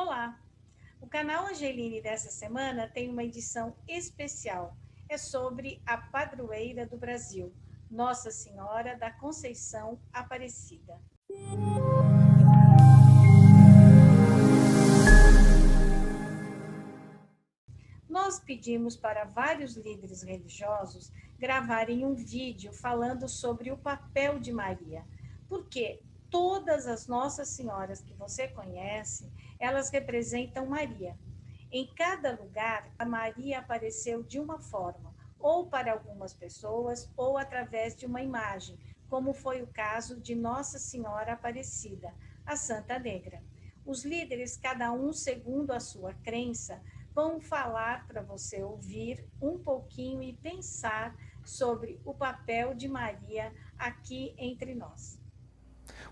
[0.00, 0.40] Olá!
[1.00, 4.76] O canal Angeline dessa semana tem uma edição especial.
[5.08, 7.52] É sobre a padroeira do Brasil,
[7.90, 11.00] Nossa Senhora da Conceição Aparecida.
[18.08, 21.10] Nós pedimos para vários líderes religiosos
[21.40, 25.04] gravarem um vídeo falando sobre o papel de Maria,
[25.48, 26.00] porque
[26.30, 31.18] todas as Nossas Senhoras que você conhece, elas representam Maria.
[31.70, 37.94] Em cada lugar, a Maria apareceu de uma forma, ou para algumas pessoas, ou através
[37.94, 38.78] de uma imagem,
[39.08, 42.14] como foi o caso de Nossa Senhora Aparecida,
[42.44, 43.42] a Santa Negra.
[43.84, 46.82] Os líderes, cada um segundo a sua crença,
[47.14, 54.34] vão falar para você ouvir um pouquinho e pensar sobre o papel de Maria aqui
[54.38, 55.18] entre nós.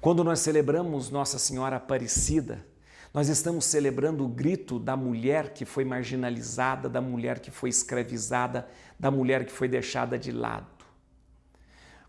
[0.06, 2.64] Quando nós celebramos Nossa Senhora Aparecida,
[3.12, 8.68] nós estamos celebrando o grito da mulher que foi marginalizada, da mulher que foi escravizada,
[8.96, 10.68] da mulher que foi deixada de lado.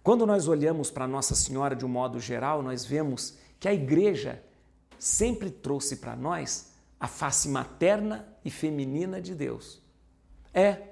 [0.03, 4.43] Quando nós olhamos para Nossa Senhora de um modo geral, nós vemos que a igreja
[4.99, 9.81] sempre trouxe para nós a face materna e feminina de Deus.
[10.53, 10.83] É,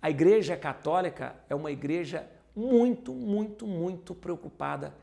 [0.00, 4.94] a igreja católica é uma igreja muito, muito, muito preocupada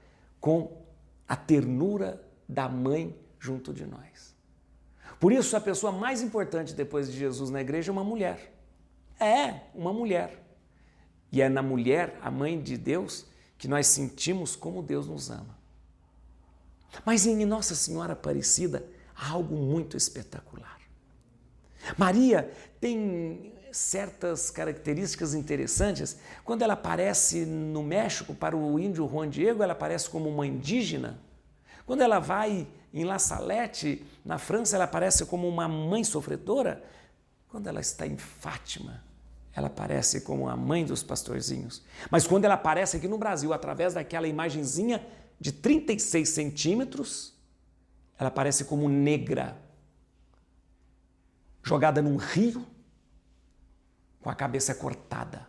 [0.42, 0.82] com
[1.28, 4.34] a ternura da mãe junto de nós.
[5.20, 8.54] Por isso, a pessoa mais importante depois de Jesus na igreja é uma mulher.
[9.20, 10.44] É, uma mulher.
[11.32, 13.26] E é na mulher, a mãe de Deus,
[13.58, 15.58] que nós sentimos como Deus nos ama.
[17.06, 18.86] Mas em Nossa Senhora Aparecida
[19.16, 20.80] há algo muito espetacular.
[21.98, 26.18] Maria tem certas características interessantes.
[26.46, 31.20] Quando ela aparece no México para o índio Juan Diego, ela aparece como uma indígena.
[31.86, 36.84] Quando ela vai em La Salette, na França, ela aparece como uma mãe sofredora.
[37.50, 39.04] Quando ela está em Fátima,
[39.56, 41.82] ela aparece como a mãe dos pastorzinhos.
[42.12, 45.06] Mas quando ela aparece aqui no Brasil, através daquela imagenzinha
[45.40, 47.34] de 36 centímetros,
[48.20, 49.58] ela aparece como negra,
[51.64, 52.66] jogada num rio
[54.24, 55.46] com a cabeça cortada.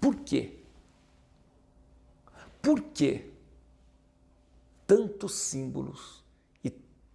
[0.00, 0.58] Por quê?
[2.60, 3.30] Por quê?
[4.84, 6.24] Tantos símbolos
[6.64, 6.70] e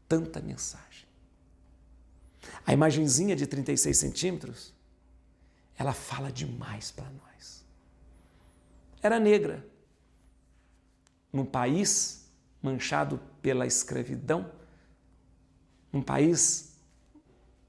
[0.08, 1.06] tanta mensagem.
[2.66, 4.74] A imagenzinha de 36 centímetros,
[5.78, 7.66] ela fala demais para nós.
[9.02, 9.68] Era negra,
[11.32, 12.32] num país
[12.62, 14.50] manchado pela escravidão,
[15.92, 16.78] num país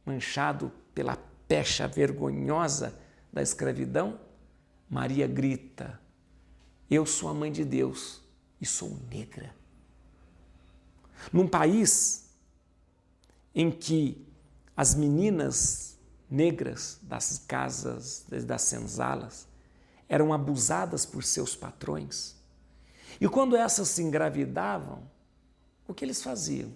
[0.06, 1.16] manchado pela
[1.48, 2.98] pecha vergonhosa
[3.32, 4.20] da escravidão,
[4.88, 6.00] Maria grita:
[6.90, 8.20] Eu sou a mãe de Deus
[8.60, 9.54] e sou negra.
[11.32, 12.30] Num país
[13.54, 14.26] em que
[14.76, 15.98] as meninas
[16.30, 19.46] negras das casas, das senzalas,
[20.08, 22.36] eram abusadas por seus patrões.
[23.20, 25.02] E quando essas se engravidavam,
[25.86, 26.72] o que eles faziam?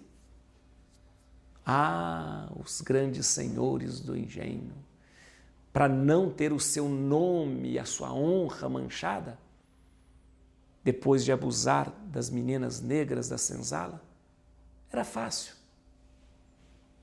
[1.69, 4.73] Ah, os grandes senhores do engenho,
[5.73, 9.37] para não ter o seu nome e a sua honra manchada,
[10.81, 14.01] depois de abusar das meninas negras da senzala,
[14.89, 15.55] era fácil.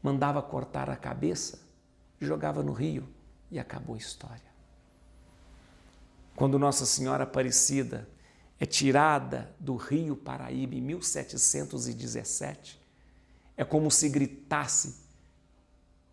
[0.02, 1.58] Mandava cortar a cabeça,
[2.18, 3.06] jogava no rio
[3.50, 4.50] e acabou a história.
[6.34, 8.08] Quando Nossa Senhora Aparecida
[8.58, 12.82] é tirada do rio Paraíba em 1717,
[13.56, 14.96] é como se gritasse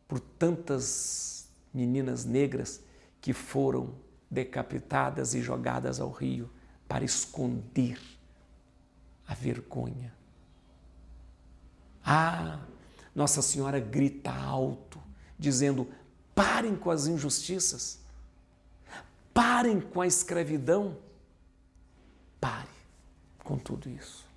[0.07, 2.81] por tantas meninas negras
[3.19, 3.95] que foram
[4.29, 6.49] decapitadas e jogadas ao rio
[6.87, 7.99] para esconder
[9.27, 10.13] a vergonha.
[12.03, 12.59] Ah,
[13.15, 15.01] Nossa Senhora grita alto,
[15.37, 15.87] dizendo:
[16.35, 17.99] parem com as injustiças,
[19.33, 20.97] parem com a escravidão,
[22.39, 22.67] pare
[23.43, 24.30] com tudo isso.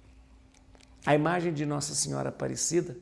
[1.04, 2.96] A imagem de Nossa Senhora Aparecida,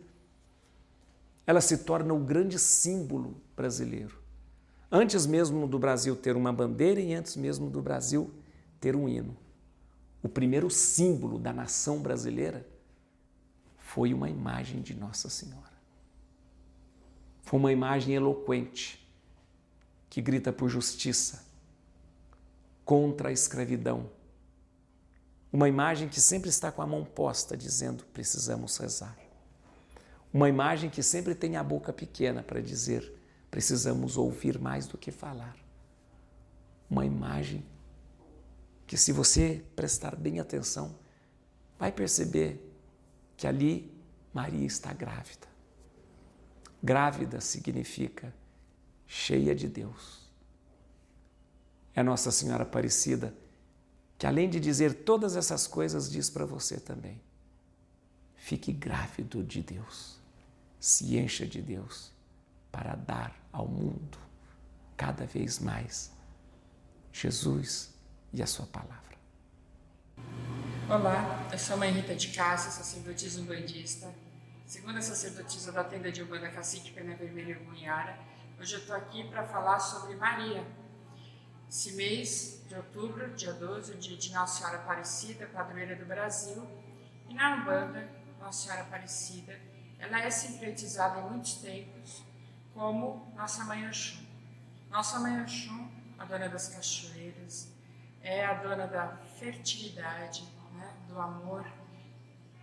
[1.46, 4.20] ela se torna o grande símbolo brasileiro.
[4.90, 8.32] Antes mesmo do Brasil ter uma bandeira e antes mesmo do Brasil
[8.80, 9.36] ter um hino.
[10.22, 12.66] O primeiro símbolo da nação brasileira
[13.78, 15.72] foi uma imagem de Nossa Senhora.
[17.42, 19.06] Foi uma imagem eloquente
[20.08, 21.44] que grita por justiça,
[22.84, 24.10] contra a escravidão
[25.52, 29.16] uma imagem que sempre está com a mão posta, dizendo: precisamos rezar.
[30.32, 33.12] Uma imagem que sempre tem a boca pequena para dizer:
[33.50, 35.54] precisamos ouvir mais do que falar.
[36.88, 37.64] Uma imagem
[38.86, 40.96] que, se você prestar bem atenção,
[41.78, 42.74] vai perceber
[43.36, 43.92] que ali
[44.32, 45.52] Maria está grávida.
[46.82, 48.34] Grávida significa
[49.06, 50.30] cheia de Deus.
[51.94, 53.41] É Nossa Senhora Aparecida
[54.22, 57.20] que, além de dizer todas essas coisas, diz para você também:
[58.36, 60.16] fique grávido de Deus,
[60.78, 62.12] se encha de Deus
[62.70, 64.16] para dar ao mundo
[64.96, 66.12] cada vez mais
[67.12, 67.92] Jesus
[68.32, 69.18] e a Sua palavra.
[70.88, 74.08] Olá, eu sou a mãe Rita de Cássia, sacerdotisa umbandista,
[74.64, 78.16] segunda sacerdotisa da tenda de Umbanda Cacique Pena Vermelha Gunhara.
[78.60, 80.64] Hoje eu estou aqui para falar sobre Maria.
[81.72, 86.68] Esse mês de outubro, dia 12, o dia de Nossa Senhora Aparecida, padroeira do Brasil,
[87.30, 89.58] e na Umbanda, Nossa Senhora Aparecida,
[89.98, 92.22] ela é sincretizada em muitos tempos
[92.74, 94.22] como Nossa Mãe Oxum.
[94.90, 97.72] Nossa Mãe Oxum, a dona das cachoeiras,
[98.20, 101.64] é a dona da fertilidade, né, do amor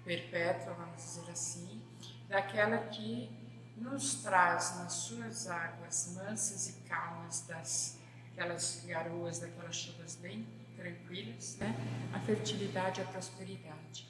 [0.06, 1.82] perpétuo, vamos dizer assim,
[2.28, 3.28] daquela que
[3.76, 7.99] nos traz nas suas águas mansas e calmas das
[8.40, 10.48] aquelas garoas, daquelas chuvas bem
[10.78, 11.76] tranquilas, né,
[12.14, 14.08] a fertilidade e a prosperidade.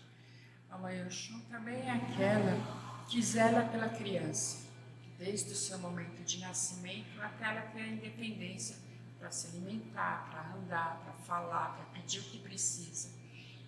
[0.69, 4.69] A Mãe Oxum também é aquela que zela pela criança,
[5.17, 8.75] desde o seu momento de nascimento até ela ter a independência
[9.17, 13.09] para se alimentar, para andar, para falar, para pedir o que precisa.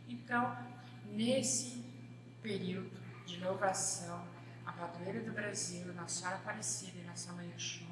[0.08, 0.56] Então,
[1.08, 1.84] nesse
[2.44, 4.24] período de inovação,
[4.64, 7.90] a padroeira do Brasil, Nossa Senhora Aparecida e Nossa Mãe Oxum,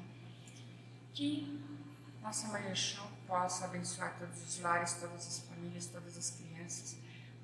[1.12, 1.60] que
[2.22, 6.96] Nossa Mãe Oxum possa abençoar todos os lares, todas as famílias, todas as crianças,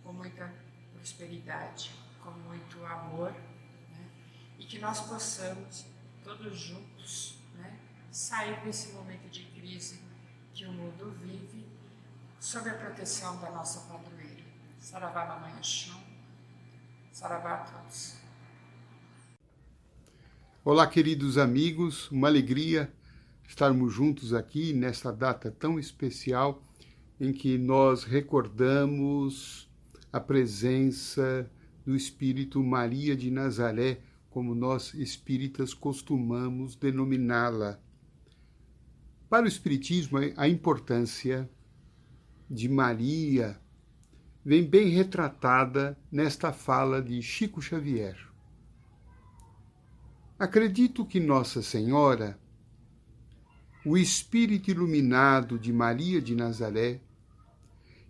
[0.03, 0.53] com muita
[0.93, 1.93] prosperidade,
[2.23, 4.11] com muito amor, né?
[4.59, 5.87] e que nós possamos,
[6.23, 7.79] todos juntos, né?
[8.13, 10.03] sair desse momento de crise
[10.53, 11.67] que o mundo vive,
[12.39, 14.45] sob a proteção da nossa padroeira.
[14.79, 16.01] Saravá, Mamãe Oxum.
[17.13, 18.17] Saravá a todos.
[20.63, 22.93] Olá, queridos amigos, uma alegria
[23.47, 26.63] estarmos juntos aqui nesta data tão especial
[27.21, 29.71] em que nós recordamos
[30.13, 31.51] a presença
[31.85, 37.81] do Espírito Maria de Nazaré, como nós espíritas costumamos denominá-la.
[39.31, 41.49] Para o Espiritismo, a importância
[42.49, 43.59] de Maria
[44.45, 48.17] vem bem retratada nesta fala de Chico Xavier.
[50.39, 52.39] Acredito que Nossa Senhora,
[53.87, 57.01] o espírito iluminado de Maria de Nazaré,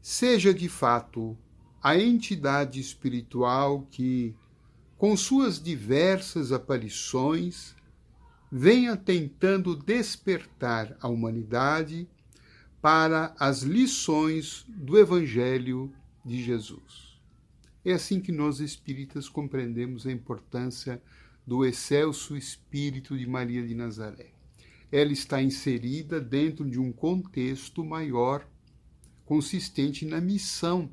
[0.00, 1.36] seja de fato
[1.82, 4.34] a entidade espiritual que,
[4.96, 7.76] com suas diversas aparições,
[8.50, 12.08] venha tentando despertar a humanidade
[12.80, 15.92] para as lições do Evangelho
[16.24, 17.20] de Jesus.
[17.84, 21.02] É assim que nós espíritas compreendemos a importância
[21.46, 24.35] do excelso espírito de Maria de Nazaré.
[24.90, 28.46] Ela está inserida dentro de um contexto maior,
[29.24, 30.90] consistente na missão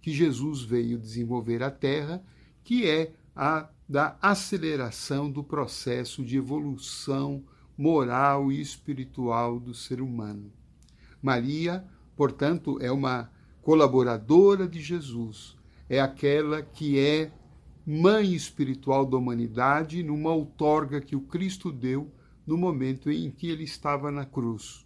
[0.00, 2.22] que Jesus veio desenvolver à Terra,
[2.62, 7.44] que é a da aceleração do processo de evolução
[7.76, 10.50] moral e espiritual do ser humano.
[11.20, 11.84] Maria,
[12.16, 15.56] portanto, é uma colaboradora de Jesus,
[15.88, 17.30] é aquela que é
[17.86, 22.10] mãe espiritual da humanidade numa outorga que o Cristo deu
[22.46, 24.84] no momento em que ele estava na cruz.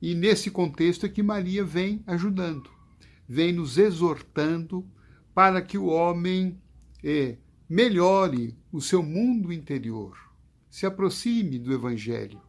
[0.00, 2.70] E nesse contexto é que Maria vem ajudando,
[3.28, 4.86] vem nos exortando
[5.34, 6.60] para que o homem
[7.02, 7.36] é,
[7.68, 10.16] melhore o seu mundo interior,
[10.70, 12.40] se aproxime do Evangelho,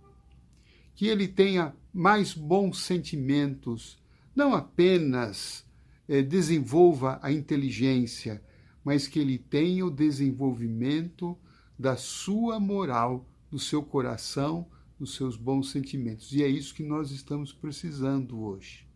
[0.93, 3.97] que ele tenha mais bons sentimentos,
[4.35, 5.65] não apenas
[6.07, 8.41] eh, desenvolva a inteligência,
[8.83, 11.37] mas que ele tenha o desenvolvimento
[11.77, 14.67] da sua moral, do seu coração,
[14.99, 16.31] dos seus bons sentimentos.
[16.33, 18.87] E é isso que nós estamos precisando hoje.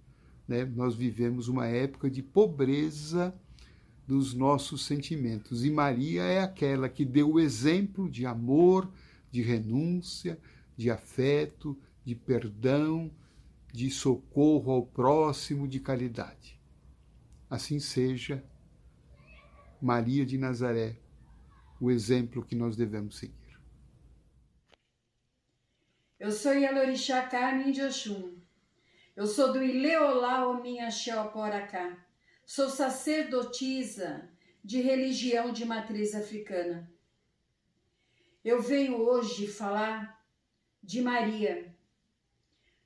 [0.48, 0.66] Né?
[0.66, 3.34] Nós vivemos uma época de pobreza
[4.08, 5.64] dos nossos sentimentos.
[5.64, 8.92] E Maria é aquela que deu o exemplo de amor,
[9.32, 10.38] de renúncia,
[10.76, 13.12] de afeto, de perdão,
[13.72, 16.60] de socorro ao próximo, de caridade.
[17.50, 18.44] Assim seja,
[19.82, 20.98] Maria de Nazaré,
[21.80, 23.41] o exemplo que nós devemos seguir.
[26.22, 28.38] Eu sou Yalorixá Carmen de Oxum.
[29.16, 31.98] Eu sou do Ileolau Minhaxeoporacá.
[32.46, 34.30] Sou sacerdotisa
[34.64, 36.88] de religião de matriz africana.
[38.46, 40.24] Eu venho hoje falar
[40.84, 41.74] de Maria,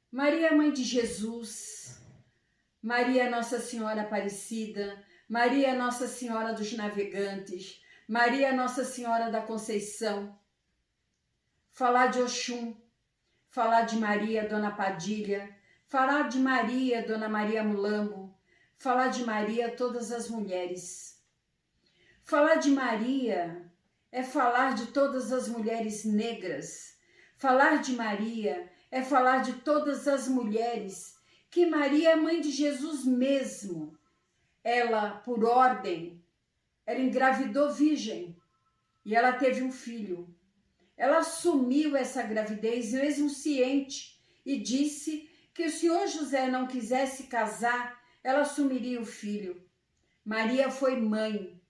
[0.09, 2.01] Maria, mãe de Jesus,
[2.81, 10.39] Maria Nossa Senhora Aparecida, Maria Nossa Senhora dos Navegantes, Maria Nossa Senhora da Conceição,
[11.73, 12.84] falar de Oxum,
[13.55, 15.49] falar de Maria Dona Padilha,
[15.87, 18.37] falar de Maria Dona Maria Mulambo,
[18.77, 21.23] falar de Maria todas as mulheres.
[22.25, 23.71] Falar de Maria
[24.11, 26.97] é falar de todas as mulheres negras.
[27.37, 31.17] Falar de Maria é falar de todas as mulheres
[31.49, 33.97] que Maria é mãe de Jesus mesmo.
[34.65, 36.21] Ela, por ordem,
[36.85, 38.35] ela engravidou virgem
[39.05, 40.34] e ela teve um filho.
[40.97, 48.01] Ela assumiu essa gravidez mesmo ciente e disse que se o José não quisesse casar,
[48.23, 49.63] ela assumiria o filho.
[50.23, 51.61] Maria foi mãe.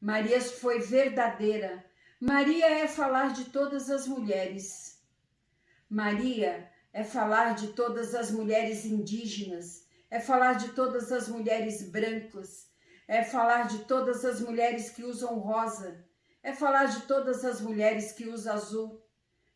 [0.00, 1.84] Maria foi verdadeira.
[2.20, 5.00] Maria é falar de todas as mulheres.
[5.88, 12.68] Maria é falar de todas as mulheres indígenas, é falar de todas as mulheres brancas,
[13.06, 16.04] é falar de todas as mulheres que usam rosa,
[16.42, 19.06] é falar de todas as mulheres que usam azul,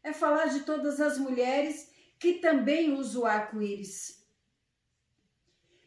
[0.02, 4.26] é falar de todas as mulheres que também usam arco-íris.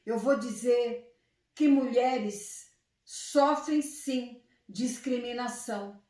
[0.06, 1.14] Eu vou dizer
[1.54, 2.74] que mulheres
[3.04, 6.02] sofrem sim discriminação,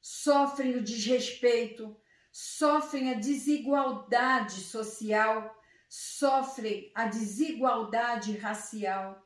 [0.00, 1.96] sofrem o desrespeito,
[2.32, 5.54] sofrem a desigualdade social,
[5.88, 9.24] sofrem a desigualdade racial.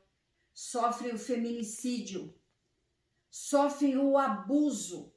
[0.61, 2.37] Sofrem o feminicídio,
[3.29, 5.13] sofrem o abuso.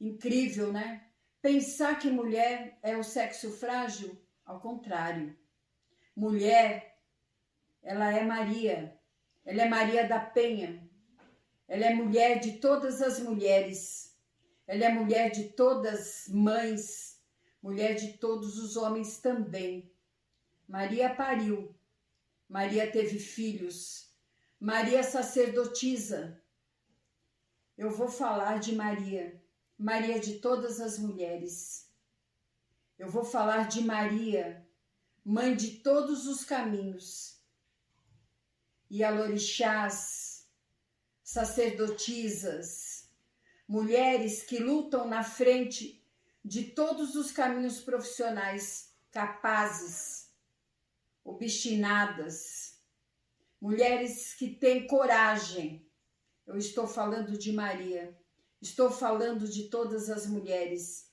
[0.00, 1.06] Incrível, né?
[1.40, 5.36] Pensar que mulher é o sexo frágil, ao contrário.
[6.14, 6.98] Mulher,
[7.82, 8.98] ela é Maria,
[9.44, 10.88] ela é Maria da Penha,
[11.66, 14.18] ela é mulher de todas as mulheres,
[14.66, 17.22] ela é mulher de todas mães,
[17.62, 19.92] mulher de todos os homens também.
[20.66, 21.78] Maria pariu
[22.48, 24.07] Maria teve filhos.
[24.60, 26.42] Maria sacerdotisa.
[27.76, 29.40] Eu vou falar de Maria,
[29.78, 31.88] Maria de todas as mulheres.
[32.98, 34.66] Eu vou falar de Maria,
[35.24, 37.38] mãe de todos os caminhos.
[38.90, 40.48] E alorixás,
[41.22, 43.08] sacerdotisas,
[43.68, 46.04] mulheres que lutam na frente
[46.44, 50.32] de todos os caminhos profissionais capazes
[51.22, 52.67] obstinadas,
[53.60, 55.86] mulheres que têm coragem.
[56.46, 58.16] Eu estou falando de Maria,
[58.60, 61.12] estou falando de todas as mulheres,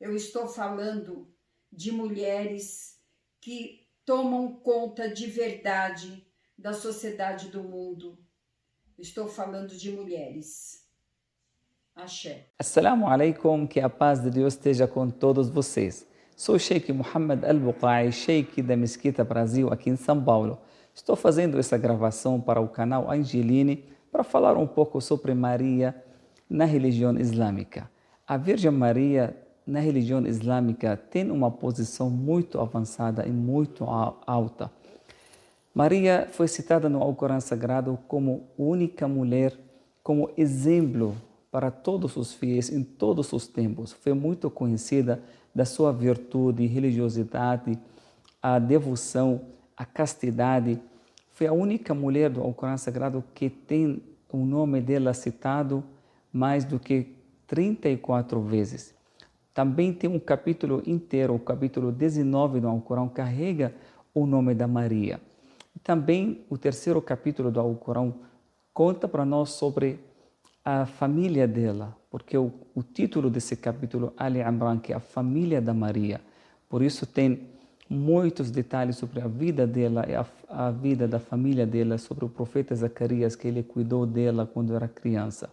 [0.00, 1.32] eu estou falando
[1.72, 3.00] de mulheres
[3.40, 6.26] que tomam conta de verdade
[6.56, 8.18] da sociedade do mundo.
[8.98, 10.88] Estou falando de mulheres.
[11.94, 12.46] Axé.
[12.58, 16.06] Assalamu alaikum, que a paz de Deus esteja com todos vocês.
[16.36, 20.60] Sou o Sheikh Muhammad Al-Buqai, Sheikh da Mesquita Brasil, aqui em São Paulo.
[20.98, 25.94] Estou fazendo essa gravação para o canal Angeline para falar um pouco sobre Maria
[26.50, 27.88] na religião islâmica.
[28.26, 34.72] A Virgem Maria na religião islâmica tem uma posição muito avançada e muito alta.
[35.72, 39.56] Maria foi citada no Alcorão Sagrado como única mulher,
[40.02, 41.14] como exemplo
[41.48, 43.92] para todos os fiéis em todos os tempos.
[43.92, 45.22] Foi muito conhecida
[45.54, 47.78] da sua virtude, religiosidade,
[48.42, 49.42] a devoção,
[49.78, 50.80] a castidade.
[51.30, 55.84] Foi a única mulher do Alcorão Sagrado que tem o nome dela citado
[56.32, 57.14] mais do que
[57.46, 58.92] 34 vezes.
[59.54, 63.72] Também tem um capítulo inteiro, o capítulo 19 do Alcorão, carrega
[64.12, 65.20] o nome da Maria.
[65.74, 68.14] E também o terceiro capítulo do Alcorão
[68.74, 70.00] conta para nós sobre
[70.64, 75.60] a família dela, porque o, o título desse capítulo, Ali Imran, que é a família
[75.60, 76.20] da Maria.
[76.68, 77.57] Por isso tem
[77.88, 80.04] muitos detalhes sobre a vida dela
[80.48, 84.74] a, a, vida da família dela, sobre o profeta Zacarias, que ele cuidou dela quando
[84.74, 85.50] era criança.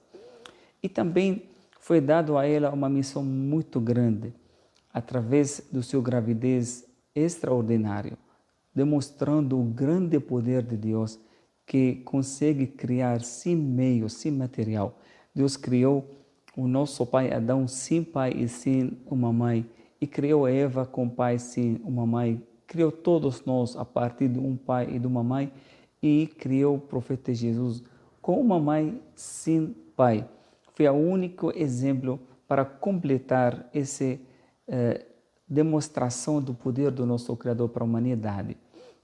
[0.84, 1.44] E também
[1.80, 4.34] foi dado a ela uma missão muito grande,
[4.94, 8.18] através do seu gravidez extraordinário,
[8.74, 11.20] demonstrando o grande poder de Deus
[11.66, 15.00] que consegue criar sem meio, sem material.
[15.34, 16.06] Deus criou
[16.56, 19.66] o nosso pai Adão sem pai e sem uma mãe,
[20.06, 22.40] e criou Eva com pai sem uma mãe.
[22.68, 25.52] Criou todos nós a partir de um pai e de uma mãe,
[26.02, 27.84] e criou o profeta Jesus
[28.22, 30.30] com uma mãe sem pai.
[30.76, 34.20] Foi o único exemplo para completar essa
[34.68, 35.06] eh,
[35.48, 38.56] demonstração do poder do nosso Criador para a humanidade.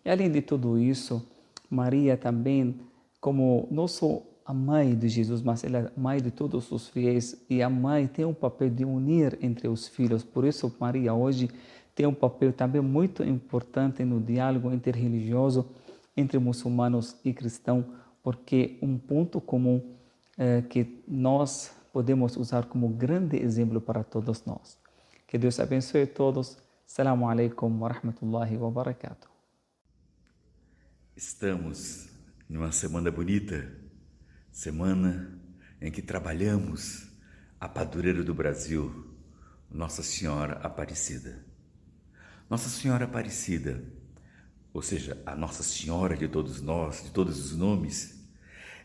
[0.06, 1.28] E além de tudo isso,
[1.68, 2.80] Maria também,
[3.20, 7.62] como nosso a mãe de Jesus, mas ela é mãe de todos os fiéis e
[7.62, 10.24] a mãe tem um papel de unir entre os filhos.
[10.24, 11.50] Por isso, Maria hoje
[11.96, 15.70] tem um papel também muito importante no diálogo interreligioso
[16.16, 17.86] entre muçulmanos e cristãos,
[18.24, 19.82] porque um ponto comum
[20.38, 24.78] é, que nós podemos usar como grande exemplo para todos nós.
[25.28, 26.58] Que Deus abençoe todos.
[26.86, 29.30] Assalamu alaikum wa rahmatullahi wa barakatuh.
[31.16, 32.10] Estamos
[32.50, 33.81] numa semana bonita,
[34.62, 35.42] semana
[35.82, 37.08] em que trabalhamos
[37.60, 39.12] a padroeira do Brasil,
[39.72, 41.44] Nossa Senhora Aparecida.
[42.48, 43.84] Nossa Senhora Aparecida,
[44.72, 48.24] ou seja, a Nossa Senhora de todos nós, de todos os nomes,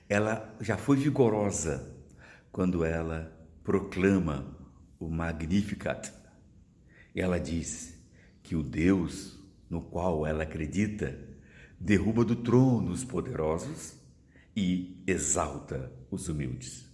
[0.09, 1.95] ela já foi vigorosa
[2.51, 3.31] quando ela
[3.63, 4.57] proclama
[4.99, 6.11] o Magnificat.
[7.15, 8.03] Ela diz
[8.43, 11.19] que o Deus no qual ela acredita
[11.79, 14.06] derruba do trono os poderosos
[14.57, 16.91] e exalta os humildes.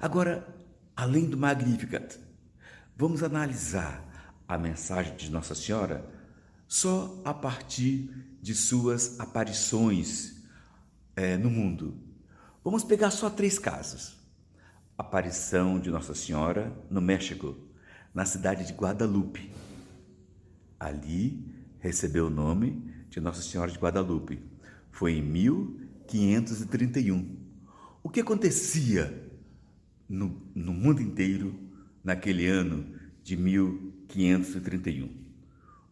[0.00, 0.48] Agora,
[0.96, 2.18] além do Magnificat,
[2.96, 6.04] vamos analisar a mensagem de Nossa Senhora
[6.66, 8.10] só a partir
[8.40, 10.42] de suas aparições
[11.14, 11.98] é, no mundo.
[12.64, 14.18] Vamos pegar só três casos.
[14.96, 17.56] Aparição de Nossa Senhora no México,
[18.14, 19.52] na cidade de Guadalupe.
[20.78, 21.44] Ali
[21.78, 24.42] recebeu o nome de Nossa Senhora de Guadalupe.
[24.90, 25.22] Foi em
[26.12, 27.36] 1531.
[28.02, 29.30] O que acontecia
[30.08, 31.54] no, no mundo inteiro
[32.02, 35.08] naquele ano de 1531?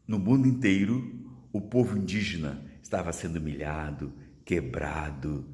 [0.07, 4.13] No mundo inteiro, o povo indígena estava sendo humilhado,
[4.45, 5.45] quebrado,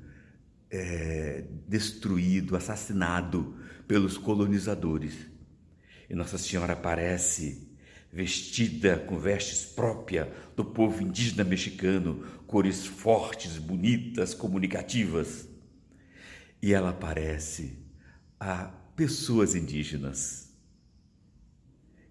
[0.71, 3.56] é, destruído, assassinado
[3.87, 5.14] pelos colonizadores.
[6.09, 7.74] E Nossa Senhora aparece
[8.14, 15.49] vestida com vestes próprias do povo indígena mexicano, cores fortes, bonitas, comunicativas.
[16.62, 17.76] E ela aparece
[18.38, 20.54] a pessoas indígenas.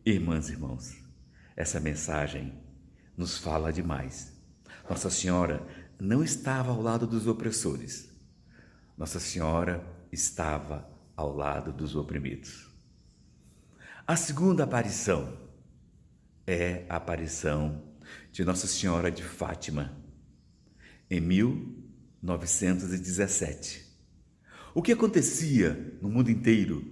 [0.05, 0.93] Irmãs e irmãos,
[1.55, 2.53] essa mensagem
[3.15, 4.33] nos fala demais.
[4.89, 5.65] Nossa Senhora
[5.97, 8.09] não estava ao lado dos opressores.
[8.97, 9.81] Nossa Senhora
[10.11, 12.69] estava ao lado dos oprimidos.
[14.05, 15.42] A segunda aparição
[16.45, 17.81] é a aparição
[18.31, 19.97] de Nossa Senhora de Fátima
[21.09, 23.83] em 1917.
[24.75, 26.83] O que acontecia no mundo inteiro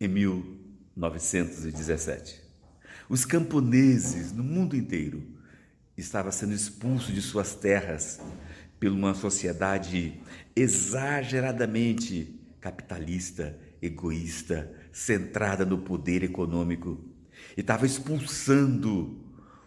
[0.00, 2.40] em 1917?
[3.08, 5.22] Os camponeses no mundo inteiro
[5.96, 8.20] estavam sendo expulsos de suas terras
[8.78, 10.20] por uma sociedade
[10.54, 17.04] exageradamente capitalista, egoísta, centrada no poder econômico
[17.58, 19.18] e estava expulsando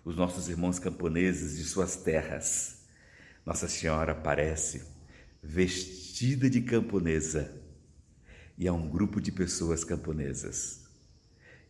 [0.06, 2.86] os nossos irmãos camponeses de suas terras.
[3.46, 4.84] Nossa Senhora aparece
[5.44, 7.54] vestida de camponesa
[8.58, 10.86] e há um grupo de pessoas camponesas.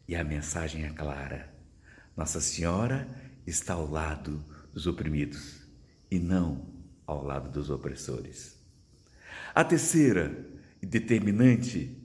[0.08, 1.52] E a mensagem é clara:
[2.16, 3.10] Nossa Senhora
[3.48, 5.64] está ao lado dos oprimidos
[6.12, 6.68] e não
[7.08, 8.60] ao lado dos opressores.
[9.56, 10.48] A terceira
[10.84, 11.98] e determinante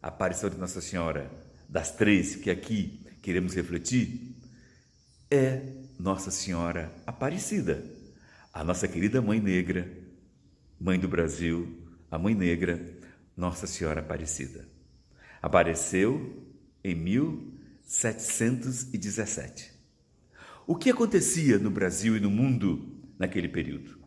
[0.00, 1.28] aparição de Nossa Senhora,
[1.68, 4.36] das três que aqui queremos refletir
[5.30, 5.62] é
[5.98, 7.82] Nossa Senhora Aparecida,
[8.52, 9.90] a nossa querida Mãe Negra,
[10.78, 12.86] Mãe do Brasil, a Mãe Negra,
[13.34, 14.68] Nossa Senhora Aparecida.
[15.40, 16.52] Apareceu
[16.84, 19.72] em 1717.
[20.66, 23.98] O que acontecia no Brasil e no mundo naquele período?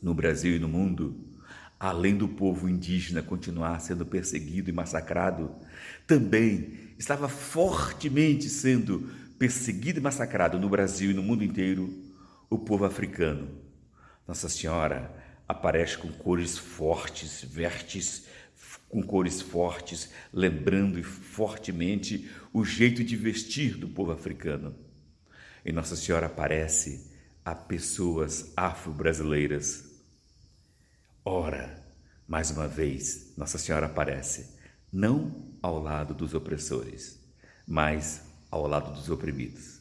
[0.00, 1.22] No Brasil e no mundo,
[1.78, 5.54] além do povo indígena continuar sendo perseguido e massacrado,
[6.06, 11.92] também estava fortemente sendo perseguido e massacrado no Brasil e no mundo inteiro
[12.48, 13.48] o povo africano.
[14.26, 15.14] Nossa Senhora
[15.46, 18.26] aparece com cores fortes, vertes
[18.88, 24.74] com cores fortes, lembrando fortemente o jeito de vestir do povo africano.
[25.64, 27.10] E Nossa Senhora aparece
[27.44, 29.84] a pessoas afro-brasileiras.
[31.24, 31.82] Ora,
[32.26, 34.54] mais uma vez, Nossa Senhora aparece,
[34.92, 37.18] não ao lado dos opressores,
[37.66, 39.80] mas ao lado dos oprimidos.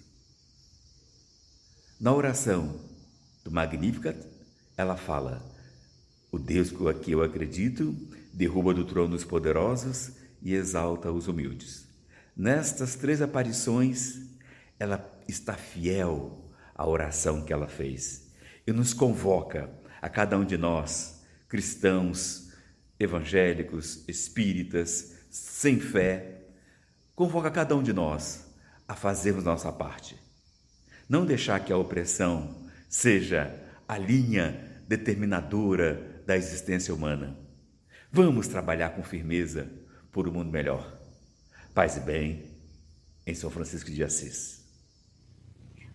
[1.99, 2.79] Na oração
[3.43, 4.17] do Magnificat,
[4.77, 5.43] ela fala:
[6.31, 7.93] O Deus que eu acredito
[8.33, 11.85] derruba do trono os poderosos e exalta os humildes.
[12.33, 14.21] Nestas três aparições,
[14.79, 18.31] ela está fiel à oração que ela fez
[18.65, 19.69] e nos convoca
[20.01, 22.53] a cada um de nós, cristãos,
[22.97, 26.43] evangélicos, espíritas, sem fé,
[27.15, 28.53] convoca cada um de nós
[28.87, 30.15] a fazermos nossa parte.
[31.09, 33.51] Não deixar que a opressão seja
[33.87, 37.35] a linha determinadora da existência humana.
[38.11, 39.71] Vamos trabalhar com firmeza
[40.11, 40.99] por um mundo melhor.
[41.73, 42.45] Paz e bem,
[43.25, 44.63] em São Francisco de Assis.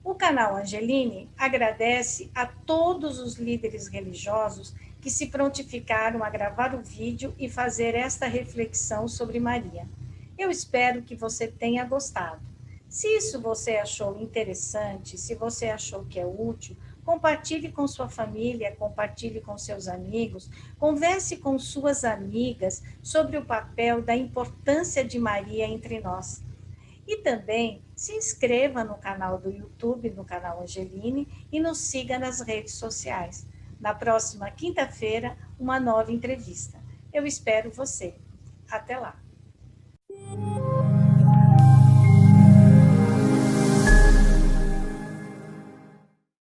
[0.02, 4.74] O canal Angeline agradece a todos os líderes religiosos
[5.08, 9.88] que se prontificaram a gravar o vídeo e fazer esta reflexão sobre Maria.
[10.36, 12.42] Eu espero que você tenha gostado.
[12.90, 18.76] Se isso você achou interessante, se você achou que é útil, compartilhe com sua família,
[18.76, 25.66] compartilhe com seus amigos, converse com suas amigas sobre o papel da importância de Maria
[25.66, 26.42] entre nós.
[27.06, 32.42] E também se inscreva no canal do YouTube, no canal Angeline, e nos siga nas
[32.42, 33.46] redes sociais
[33.80, 36.82] na próxima quinta-feira, uma nova entrevista.
[37.12, 38.14] Eu espero você.
[38.70, 39.18] Até lá!